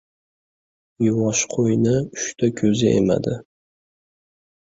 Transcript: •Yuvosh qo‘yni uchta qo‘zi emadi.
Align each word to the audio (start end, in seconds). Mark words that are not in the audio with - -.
•Yuvosh 1.07 1.43
qo‘yni 1.51 1.93
uchta 1.99 2.49
qo‘zi 2.61 2.89
emadi. 3.03 3.37